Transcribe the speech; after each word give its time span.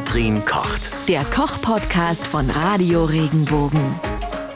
Katrin 0.00 0.42
kocht. 0.46 1.08
Der 1.08 1.22
Koch-Podcast 1.24 2.26
von 2.26 2.48
Radio 2.48 3.04
Regenbogen. 3.04 3.80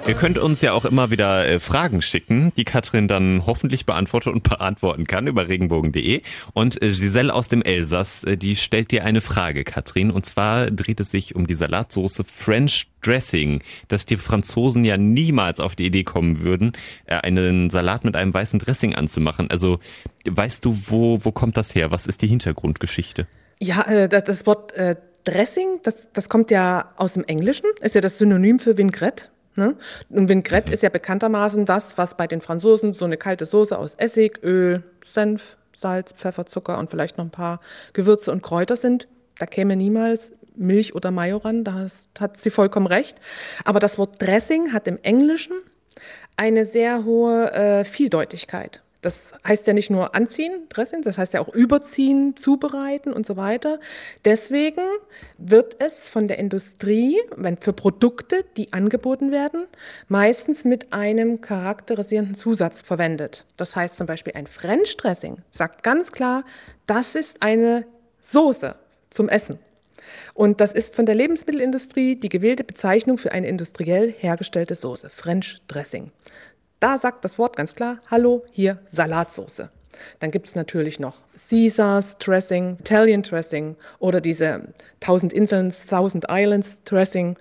Ihr 0.07 0.15
könnt 0.15 0.39
uns 0.39 0.63
ja 0.63 0.73
auch 0.73 0.87
immer 0.87 1.11
wieder 1.11 1.47
äh, 1.47 1.61
Fragen 1.61 2.01
schicken, 2.01 2.51
die 2.57 2.65
Katrin 2.65 3.09
dann 3.09 3.43
hoffentlich 3.45 3.85
beantwortet 3.85 4.33
und 4.33 4.43
beantworten 4.49 5.07
kann 5.07 5.27
über 5.27 5.47
regenbogen.de. 5.47 6.23
Und 6.55 6.81
äh, 6.81 6.87
Giselle 6.89 7.33
aus 7.33 7.49
dem 7.49 7.61
Elsass, 7.61 8.25
äh, 8.25 8.39
die 8.39 8.57
stellt 8.57 8.91
dir 8.91 9.05
eine 9.05 9.21
Frage, 9.21 9.65
Katrin. 9.65 10.11
Und 10.11 10.25
zwar 10.25 10.71
dreht 10.71 10.99
es 10.99 11.11
sich 11.11 11.35
um 11.37 11.47
die 11.47 11.55
Salatsoße 11.55 12.25
French 12.25 12.87
Dressing, 13.03 13.63
dass 13.89 14.07
die 14.07 14.17
Franzosen 14.17 14.83
ja 14.87 14.97
niemals 14.97 15.61
auf 15.61 15.77
die 15.77 15.85
Idee 15.85 16.05
kommen 16.05 16.41
würden, 16.41 16.73
einen 17.07 17.69
Salat 17.69 18.07
mit 18.07 18.17
einem 18.17 18.33
weißen 18.33 18.59
Dressing 18.61 18.95
anzumachen. 18.95 19.51
Also 19.51 19.79
weißt 20.27 20.65
du, 20.65 20.75
wo, 20.87 21.23
wo 21.23 21.33
kommt 21.33 21.59
das 21.59 21.75
her? 21.75 21.91
Was 21.91 22.07
ist 22.07 22.23
die 22.23 22.29
Hintergrundgeschichte? 22.29 23.27
Ja, 23.61 24.09
das, 24.09 24.25
das 24.25 24.47
Wort 24.47 24.73
äh, 24.73 24.97
Dressing, 25.25 25.81
das, 25.83 26.09
das 26.13 26.29
kommt 26.29 26.51
ja 26.51 26.93
aus 26.97 27.15
dem 27.15 27.25
Englischen, 27.25 27.67
ist 27.81 27.95
ja 27.95 28.01
das 28.01 28.19
Synonym 28.19 28.59
für 28.59 28.77
Vinaigrette. 28.77 29.29
Ne? 29.57 29.77
Und 30.11 30.29
Vinaigrette 30.29 30.73
ist 30.73 30.83
ja 30.83 30.89
bekanntermaßen 30.89 31.65
das, 31.65 31.97
was 31.97 32.17
bei 32.17 32.27
den 32.27 32.41
Franzosen 32.41 32.95
so 32.95 33.05
eine 33.05 33.17
kalte 33.17 33.45
Soße 33.45 33.79
aus 33.79 33.95
Essig, 33.95 34.43
Öl, 34.43 34.83
Senf, 35.05 35.57
Salz, 35.75 36.13
Pfeffer, 36.13 36.47
Zucker 36.47 36.79
und 36.79 36.91
vielleicht 36.91 37.19
noch 37.19 37.25
ein 37.25 37.31
paar 37.31 37.61
Gewürze 37.93 38.33
und 38.33 38.43
Kräuter 38.43 38.77
sind. 38.77 39.09
Da 39.39 39.47
käme 39.47 39.77
niemals 39.77 40.33
Milch 40.57 40.95
oder 40.95 41.11
Mayo 41.11 41.39
ran, 41.39 41.65
da 41.65 41.87
hat 42.19 42.37
sie 42.37 42.51
vollkommen 42.51 42.87
recht. 42.87 43.19
Aber 43.65 43.81
das 43.81 43.99
Wort 43.99 44.21
Dressing 44.21 44.73
hat 44.73 44.87
im 44.87 44.99
Englischen 45.03 45.57
eine 46.37 46.65
sehr 46.65 47.05
hohe 47.05 47.53
äh, 47.53 47.85
Vieldeutigkeit. 47.85 48.83
Das 49.05 49.35
heißt 49.47 49.67
ja 49.67 49.75
nicht 49.75 49.91
nur 49.91 50.15
anziehen, 50.15 50.63
Dressing, 50.71 51.03
das 51.03 51.19
heißt 51.19 51.35
ja 51.35 51.43
auch 51.43 51.53
überziehen, 51.53 52.39
zubereiten 52.39 53.13
und 53.13 53.27
so 53.27 53.37
weiter. 53.37 53.79
Deswegen 54.25 54.81
wird 55.37 55.77
es 55.79 56.09
von 56.09 56.27
der 56.27 56.39
Industrie, 56.39 57.21
wenn 57.37 57.59
für 57.59 57.75
Produkte, 57.75 58.47
die 58.57 58.73
angeboten 58.73 59.31
werden, 59.31 59.67
meistens 60.09 60.65
mit 60.65 60.95
einem 60.95 61.43
charakterisierenden 61.43 62.35
Zusatz 62.35 62.81
verwendet. 62.81 63.45
Das 63.59 63.77
heißt 63.77 63.99
zum 63.99 64.07
Beispiel 64.07 64.33
ein 64.37 64.47
French 64.47 64.97
Dressing 64.97 65.37
sagt 65.51 65.83
ganz 65.83 66.11
klar, 66.11 66.43
das 66.87 67.15
ist 67.15 67.43
eine 67.43 67.85
Soße 68.23 68.75
zum 69.11 69.29
Essen. 69.29 69.59
Und 70.33 70.63
das 70.63 70.73
ist 70.73 70.97
von 70.97 71.05
der 71.05 71.15
Lebensmittelindustrie 71.15 72.17
die 72.17 72.31
gewählte 72.31 72.65
Bezeichnung 72.65 73.19
für 73.19 73.33
eine 73.33 73.49
industriell 73.49 74.11
hergestellte 74.11 74.75
Soße, 74.75 75.11
French 75.11 75.61
Dressing. 75.69 76.11
Da 76.85 76.99
sagt 76.99 77.25
das 77.25 77.39
Wort 77.39 77.57
ganz 77.57 77.75
klar, 77.75 78.01
hallo, 78.11 78.45
hier 78.53 78.79
Salatsoße. 78.85 79.71
Dann 80.21 80.31
gibt 80.31 80.49
es 80.49 80.55
natürlich 80.55 81.01
noch 81.01 81.17
Caesars 81.49 82.19
Dressing, 82.19 82.77
Italian 82.79 83.23
Dressing 83.23 83.77
oder 84.01 84.21
diese 84.21 84.69
Tausend 85.01 85.33
Inseln, 85.33 85.73
Thousand 85.89 86.27
Islands 86.29 86.83
Dressing. 86.85 87.39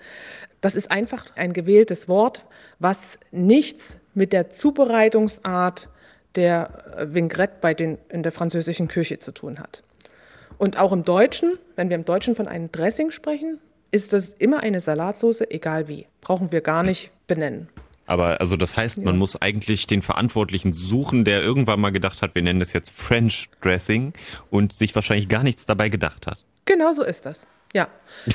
Das 0.62 0.76
ist 0.76 0.90
einfach 0.90 1.26
ein 1.36 1.52
gewähltes 1.52 2.08
Wort, 2.08 2.46
was 2.80 3.20
nichts 3.32 3.98
mit 4.14 4.32
der 4.32 4.50
Zubereitungsart 4.50 5.90
der 6.36 7.10
Vinaigrette 7.12 7.58
bei 7.60 7.74
den, 7.74 7.98
in 8.08 8.24
der 8.24 8.32
französischen 8.32 8.88
Küche 8.88 9.20
zu 9.20 9.34
tun 9.34 9.60
hat. 9.60 9.84
Und 10.58 10.80
auch 10.80 10.94
im 10.94 11.04
Deutschen, 11.04 11.60
wenn 11.76 11.90
wir 11.90 11.96
im 11.96 12.06
Deutschen 12.06 12.38
von 12.38 12.48
einem 12.48 12.72
Dressing 12.72 13.12
sprechen, 13.12 13.60
ist 13.92 14.14
das 14.14 14.30
immer 14.30 14.62
eine 14.62 14.80
Salatsauce, 14.80 15.42
egal 15.50 15.90
wie. 15.90 16.08
Brauchen 16.22 16.54
wir 16.54 16.62
gar 16.62 16.84
nicht 16.84 17.12
benennen. 17.28 17.68
Aber 18.06 18.42
also 18.42 18.58
das 18.58 18.76
heißt, 18.76 19.04
man 19.04 19.18
muss 19.18 19.42
eigentlich 19.42 19.88
den 19.88 20.02
Verantwortlichen 20.02 20.74
suchen, 20.74 21.24
der 21.24 21.42
irgendwann 21.42 21.80
mal 21.80 21.92
gedacht 21.92 22.22
hat, 22.22 22.36
wir 22.36 22.42
nennen 22.42 22.60
das 22.60 22.74
jetzt 22.74 22.92
French 22.92 23.50
Dressing 23.62 24.14
und 24.50 24.74
sich 24.74 24.94
wahrscheinlich 24.94 25.30
gar 25.30 25.44
nichts 25.44 25.66
dabei 25.66 25.90
gedacht 25.90 26.28
hat. 26.28 26.44
Genau 26.66 26.94
so 26.94 27.04
ist 27.04 27.26
das. 27.26 27.48
Ja, 27.74 27.88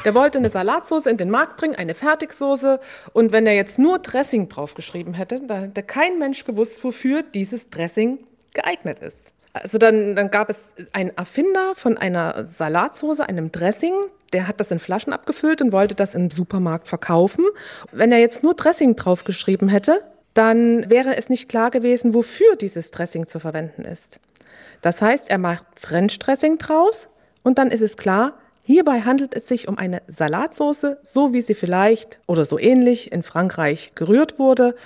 der 0.05 0.14
wollte 0.14 0.39
eine 0.39 0.50
Salatsauce 0.50 1.06
in 1.06 1.16
den 1.16 1.30
Markt 1.30 1.58
bringen, 1.58 1.77
eine 1.77 1.94
Fertigsoße. 1.94 2.80
Und 3.12 3.30
wenn 3.30 3.46
er 3.46 3.55
jetzt 3.55 3.78
nur 3.78 4.00
Dressing 4.00 4.48
draufgeschrieben 4.48 5.14
hätte, 5.14 5.41
dann 5.46 5.62
hätte 5.62 5.84
kein 5.84 6.19
Mensch 6.19 6.44
gewusst, 6.44 6.83
wofür 6.83 7.23
dieses 7.23 7.70
Dressing 7.70 8.18
geeignet 8.52 8.98
ist. 8.98 9.34
Also 9.53 9.79
dann, 9.79 10.14
dann 10.14 10.31
gab 10.31 10.51
es 10.51 10.75
einen 10.92 11.11
Erfinder 11.17 11.73
von 11.75 11.97
einer 11.97 12.47
Salatsauce, 12.47 13.20
einem 13.20 13.51
Dressing, 13.51 13.95
der 14.33 14.47
hat 14.47 14.61
das 14.61 14.70
in 14.70 14.79
Flaschen 14.79 15.13
abgefüllt 15.13 15.63
und 15.63 15.73
wollte 15.73 15.95
das 15.95 16.14
im 16.14 16.31
Supermarkt 16.31 16.89
verkaufen. 16.89 17.45
Wenn 17.92 18.13
er 18.13 18.19
jetzt 18.19 18.42
nur 18.42 18.55
Dressing 18.55 18.95
draufgeschrieben 18.97 19.69
hätte, 19.69 20.03
dann 20.35 20.89
wäre 20.91 21.17
es 21.17 21.29
nicht 21.29 21.48
klar 21.48 21.70
gewesen, 21.70 22.14
wofür 22.14 22.57
dieses 22.57 22.91
Dressing 22.91 23.27
zu 23.27 23.41
verwenden 23.41 23.85
ist. 23.85 24.20
Das 24.83 25.03
heißt, 25.03 25.31
er 25.31 25.39
macht 25.39 25.64
French 25.75 26.19
Dressing 26.19 26.58
draus 26.58 27.08
und 27.42 27.58
dann 27.58 27.70
ist 27.70 27.81
es 27.81 27.97
klar, 27.97 28.35
Hierbei 28.68 29.01
handelt 29.01 29.34
es 29.34 29.48
sich 29.48 29.67
um 29.67 29.79
eine 29.79 30.02
Salatsauce, 30.08 30.98
so 31.02 31.33
wie 31.33 31.40
sie 31.40 31.55
vielleicht 31.55 32.20
oder 32.27 32.45
so 32.45 32.58
ähnlich 32.58 33.11
in 33.12 33.23
Frankreich 33.23 33.92
gerührt 33.95 34.39
wurde. 34.39 34.77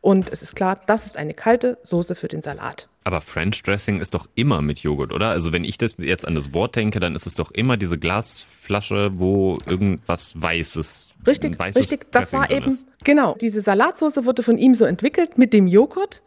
Und 0.00 0.30
es 0.30 0.42
ist 0.42 0.54
klar, 0.54 0.80
das 0.86 1.06
ist 1.06 1.16
eine 1.16 1.34
kalte 1.34 1.76
Soße 1.82 2.14
für 2.14 2.28
den 2.28 2.40
Salat. 2.40 2.88
Aber 3.02 3.20
French 3.20 3.60
Dressing 3.64 3.98
ist 4.00 4.14
doch 4.14 4.28
immer 4.36 4.62
mit 4.62 4.78
Joghurt, 4.78 5.12
oder? 5.12 5.30
Also 5.30 5.50
wenn 5.50 5.64
ich 5.64 5.76
das 5.76 5.96
jetzt 5.98 6.24
an 6.24 6.36
das 6.36 6.54
Wort 6.54 6.76
denke, 6.76 7.00
dann 7.00 7.16
ist 7.16 7.26
es 7.26 7.34
doch 7.34 7.50
immer 7.50 7.76
diese 7.76 7.98
Glasflasche, 7.98 9.10
wo 9.18 9.58
irgendwas 9.66 10.40
Weißes 10.40 11.12
Richtig, 11.26 11.58
richtig. 11.60 12.10
Das 12.10 12.32
war 12.32 12.50
eben, 12.50 12.68
ist. 12.68 12.86
genau, 13.04 13.36
diese 13.40 13.60
Salatsauce 13.60 14.24
wurde 14.24 14.42
von 14.42 14.58
ihm 14.58 14.74
so 14.74 14.84
entwickelt 14.84 15.38
mit 15.38 15.52
dem 15.52 15.66
Joghurt, 15.66 16.22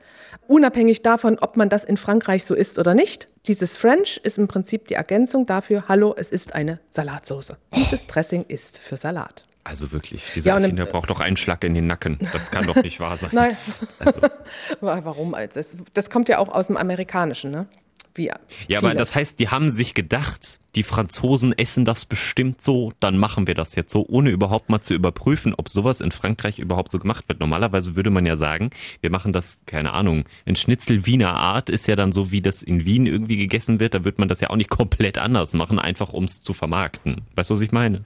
unabhängig 0.47 1.01
davon, 1.01 1.39
ob 1.39 1.57
man 1.57 1.69
das 1.69 1.83
in 1.83 1.97
Frankreich 1.97 2.45
so 2.45 2.56
isst 2.56 2.79
oder 2.79 2.94
nicht. 2.94 3.28
Dieses 3.47 3.78
French 3.78 4.19
ist 4.23 4.38
im 4.38 4.47
Prinzip 4.47 4.88
die 4.88 4.95
Ergänzung 4.95 5.45
dafür, 5.45 5.85
hallo, 5.88 6.13
es 6.17 6.29
ist 6.29 6.53
eine 6.53 6.79
Salatsauce. 6.89 7.53
Dieses 7.75 8.07
Dressing 8.07 8.45
ist 8.47 8.79
für 8.79 8.97
Salat. 8.97 9.45
Also 9.63 9.91
wirklich, 9.91 10.23
dieser 10.35 10.51
ja, 10.51 10.59
Erfinder 10.59 10.85
braucht 10.85 11.09
doch 11.09 11.19
einen 11.22 11.38
Schlag 11.38 11.63
in 11.63 11.73
den 11.73 11.88
Nacken. 11.88 12.19
Das 12.31 12.51
kann 12.51 12.67
doch 12.67 12.75
nicht 12.75 13.00
wahr 13.00 13.17
sein. 13.17 13.29
Nein. 13.34 13.57
Also. 13.97 14.22
Warum? 14.79 15.35
Das, 15.53 15.75
das 15.94 16.09
kommt 16.11 16.29
ja 16.29 16.38
auch 16.38 16.50
aus 16.50 16.67
dem 16.67 16.78
Amerikanischen, 16.78 17.50
ne? 17.50 17.67
Wie 18.16 18.31
ja, 18.69 18.79
aber 18.79 18.95
das 18.95 19.13
heißt, 19.13 19.39
die 19.39 19.50
haben 19.50 19.69
sich 19.69 19.94
gedacht, 19.94 20.59
die 20.75 20.83
Franzosen 20.83 21.57
essen 21.57 21.83
das 21.83 22.06
bestimmt 22.06 22.61
so, 22.61 22.91
dann 23.00 23.17
machen 23.17 23.45
wir 23.47 23.56
das 23.56 23.75
jetzt 23.75 23.91
so, 23.91 24.06
ohne 24.07 24.29
überhaupt 24.29 24.69
mal 24.69 24.81
zu 24.81 24.94
überprüfen, 24.94 25.53
ob 25.56 25.67
sowas 25.67 26.01
in 26.01 26.11
Frankreich 26.11 26.59
überhaupt 26.59 26.91
so 26.91 27.00
gemacht 27.00 27.28
wird. 27.28 27.41
Normalerweise 27.41 27.95
würde 27.95 28.09
man 28.09 28.25
ja 28.25 28.38
sagen, 28.38 28.69
wir 29.01 29.09
machen 29.09 29.34
das, 29.34 29.59
keine 29.66 29.94
Ahnung, 29.94 30.23
ein 30.45 30.55
Schnitzel 30.55 31.05
Wiener 31.05 31.34
Art 31.34 31.69
ist 31.69 31.88
ja 31.88 31.95
dann 31.95 32.13
so, 32.13 32.31
wie 32.31 32.41
das 32.41 32.61
in 32.61 32.85
Wien 32.85 33.05
irgendwie 33.05 33.38
gegessen 33.38 33.79
wird, 33.79 33.94
da 33.94 34.05
wird 34.05 34.17
man 34.17 34.29
das 34.29 34.39
ja 34.39 34.50
auch 34.50 34.55
nicht 34.55 34.69
komplett 34.69 35.17
anders 35.17 35.53
machen, 35.53 35.79
einfach 35.79 36.13
um 36.13 36.23
es 36.23 36.41
zu 36.41 36.53
vermarkten. 36.53 37.22
Weißt 37.35 37.50
du, 37.50 37.55
was 37.55 37.61
ich 37.61 37.72
meine? 37.72 38.05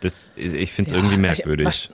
Das, 0.00 0.32
ich 0.36 0.72
finde 0.72 0.88
es 0.88 0.92
ja, 0.92 0.96
irgendwie 0.96 1.18
merkwürdig. 1.18 1.68
Ich, 1.68 1.90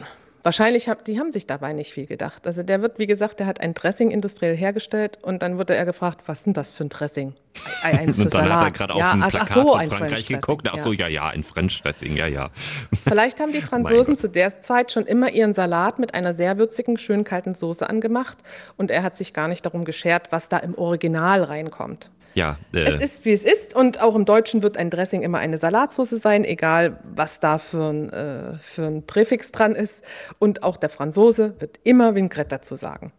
Wahrscheinlich 0.48 0.88
haben 0.88 1.00
die 1.06 1.20
haben 1.20 1.30
sich 1.30 1.46
dabei 1.46 1.74
nicht 1.74 1.92
viel 1.92 2.06
gedacht. 2.06 2.46
Also 2.46 2.62
der 2.62 2.80
wird, 2.80 2.98
wie 2.98 3.06
gesagt, 3.06 3.38
der 3.38 3.44
hat 3.46 3.60
ein 3.60 3.74
Dressing 3.74 4.10
industriell 4.10 4.56
hergestellt 4.56 5.18
und 5.20 5.42
dann 5.42 5.58
wurde 5.58 5.74
er 5.74 5.84
gefragt, 5.84 6.22
was 6.24 6.38
ist 6.38 6.46
denn 6.46 6.54
das 6.54 6.72
für 6.72 6.84
ein 6.84 6.88
Dressing? 6.88 7.34
Eins 7.82 8.16
für 8.16 8.22
und 8.22 8.34
dann 8.34 8.44
Salat. 8.44 8.58
hat 8.58 8.64
er 8.64 8.70
gerade 8.70 8.98
ja, 8.98 9.08
auf 9.08 9.12
ein 9.12 9.28
Plakat 9.28 9.48
so, 9.50 9.72
von 9.74 9.90
Frankreich 9.90 10.26
geguckt. 10.26 10.66
Ach 10.72 10.78
so, 10.78 10.94
ja, 10.94 11.06
ja, 11.06 11.28
ein 11.28 11.42
French 11.42 11.82
Dressing, 11.82 12.16
ja, 12.16 12.26
ja. 12.26 12.48
Vielleicht 13.06 13.40
haben 13.40 13.52
die 13.52 13.60
Franzosen 13.60 14.16
zu 14.16 14.30
der 14.30 14.62
Zeit 14.62 14.90
schon 14.90 15.04
immer 15.04 15.30
ihren 15.30 15.52
Salat 15.52 15.98
mit 15.98 16.14
einer 16.14 16.32
sehr 16.32 16.56
würzigen, 16.56 16.96
schön 16.96 17.24
kalten 17.24 17.54
Soße 17.54 17.86
angemacht 17.86 18.38
und 18.78 18.90
er 18.90 19.02
hat 19.02 19.18
sich 19.18 19.34
gar 19.34 19.48
nicht 19.48 19.66
darum 19.66 19.84
geschert, 19.84 20.32
was 20.32 20.48
da 20.48 20.56
im 20.56 20.78
Original 20.78 21.42
reinkommt. 21.42 22.10
Ja, 22.34 22.58
äh 22.74 22.80
es 22.80 23.00
ist, 23.00 23.24
wie 23.24 23.32
es 23.32 23.42
ist. 23.42 23.74
Und 23.74 24.00
auch 24.00 24.14
im 24.14 24.24
Deutschen 24.24 24.62
wird 24.62 24.76
ein 24.76 24.90
Dressing 24.90 25.22
immer 25.22 25.38
eine 25.38 25.58
Salatsauce 25.58 26.10
sein, 26.10 26.44
egal 26.44 27.00
was 27.14 27.40
da 27.40 27.58
für 27.58 27.90
ein, 27.90 28.10
äh, 28.10 28.58
für 28.60 28.86
ein 28.86 29.06
Präfix 29.06 29.52
dran 29.52 29.74
ist. 29.74 30.02
Und 30.38 30.62
auch 30.62 30.76
der 30.76 30.88
Franzose 30.88 31.54
wird 31.58 31.78
immer 31.82 32.14
Vinaigrette 32.14 32.50
dazu 32.50 32.74
sagen. 32.74 33.12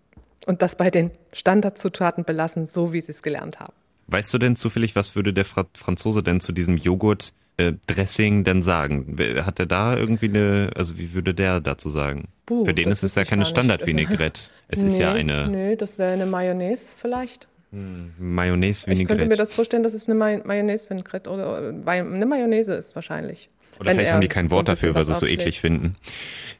Und 0.45 0.61
das 0.61 0.75
bei 0.75 0.89
den 0.89 1.11
Standardzutaten 1.33 2.23
belassen, 2.23 2.65
so 2.65 2.93
wie 2.93 3.01
sie 3.01 3.11
es 3.11 3.21
gelernt 3.21 3.59
haben. 3.59 3.73
Weißt 4.07 4.33
du 4.33 4.37
denn 4.37 4.55
zufällig, 4.55 4.95
was 4.95 5.15
würde 5.15 5.33
der 5.33 5.45
Fra 5.45 5.65
Franzose 5.75 6.23
denn 6.23 6.39
zu 6.39 6.51
diesem 6.51 6.77
Joghurt 6.77 7.33
äh, 7.57 7.73
Dressing 7.85 8.43
denn 8.43 8.63
sagen? 8.63 9.17
Hat 9.45 9.59
er 9.59 9.67
da 9.67 9.95
irgendwie 9.95 10.29
eine, 10.29 10.71
also 10.75 10.97
wie 10.97 11.13
würde 11.13 11.33
der 11.33 11.59
dazu 11.59 11.89
sagen? 11.89 12.29
Puh, 12.47 12.65
Für 12.65 12.73
den 12.73 12.89
ist 12.89 13.03
es 13.03 13.15
ja 13.15 13.25
keine 13.25 13.45
Standard-Vinaigrette. 13.45 14.41
Es 14.71 14.81
nee, 14.81 14.87
ist 14.87 14.99
ja 14.99 15.13
eine. 15.13 15.47
Nee, 15.47 15.75
das 15.75 15.97
wäre 15.97 16.13
eine 16.13 16.27
Mayonnaise 16.27 16.93
vielleicht. 16.95 17.47
Hm, 17.71 18.13
Mayonnaise 18.17 18.87
Vinaigrette. 18.87 19.01
Ich 19.01 19.07
könnte 19.07 19.25
mir 19.27 19.35
das 19.35 19.53
vorstellen, 19.53 19.83
dass 19.83 19.93
es 19.93 20.07
eine 20.07 20.15
May 20.15 20.41
Mayonnaise 20.43 20.89
Vinaigrette 20.89 21.29
oder 21.29 21.73
eine 21.85 22.25
Mayonnaise 22.25 22.73
ist 22.73 22.95
wahrscheinlich. 22.95 23.49
Oder 23.79 23.91
vielleicht 23.91 24.11
haben 24.11 24.21
die 24.21 24.27
kein 24.27 24.51
Wort 24.51 24.67
so 24.67 24.73
dafür, 24.73 24.95
weil 24.95 25.05
sie 25.05 25.13
es 25.13 25.19
so 25.19 25.25
eklig 25.25 25.61
finden. 25.61 25.95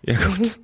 Ja 0.01 0.15
gut. 0.15 0.59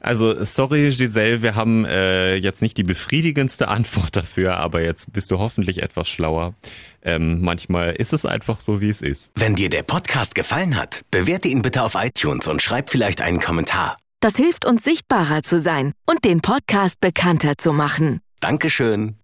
Also 0.00 0.42
sorry 0.44 0.88
Giselle, 0.88 1.42
wir 1.42 1.54
haben 1.54 1.84
äh, 1.84 2.36
jetzt 2.36 2.62
nicht 2.62 2.78
die 2.78 2.82
befriedigendste 2.82 3.68
Antwort 3.68 4.16
dafür, 4.16 4.56
aber 4.56 4.80
jetzt 4.80 5.12
bist 5.12 5.30
du 5.30 5.38
hoffentlich 5.38 5.82
etwas 5.82 6.08
schlauer. 6.08 6.54
Ähm, 7.02 7.42
manchmal 7.42 7.94
ist 7.94 8.14
es 8.14 8.24
einfach 8.24 8.60
so, 8.60 8.80
wie 8.80 8.88
es 8.88 9.02
ist. 9.02 9.30
Wenn 9.34 9.54
dir 9.56 9.68
der 9.68 9.82
Podcast 9.82 10.34
gefallen 10.34 10.76
hat, 10.76 11.02
bewerte 11.10 11.48
ihn 11.48 11.60
bitte 11.60 11.82
auf 11.82 11.96
iTunes 11.96 12.48
und 12.48 12.62
schreib 12.62 12.88
vielleicht 12.88 13.20
einen 13.20 13.40
Kommentar. 13.40 13.98
Das 14.20 14.36
hilft 14.36 14.64
uns 14.64 14.82
sichtbarer 14.84 15.42
zu 15.42 15.60
sein 15.60 15.92
und 16.06 16.24
den 16.24 16.40
Podcast 16.40 17.00
bekannter 17.00 17.58
zu 17.58 17.74
machen. 17.74 18.20
Dankeschön. 18.40 19.16